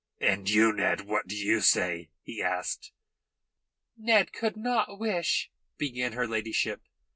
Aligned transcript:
"And 0.19 0.49
you, 0.49 0.73
Ned 0.73 1.01
what 1.01 1.27
do 1.27 1.35
you 1.37 1.61
say?" 1.61 2.09
he 2.23 2.41
asked. 2.41 2.91
"Ned 3.95 4.33
could 4.33 4.57
not 4.57 4.97
wish" 4.97 5.51
began 5.77 6.13
her 6.13 6.25
ladyship. 6.27 6.81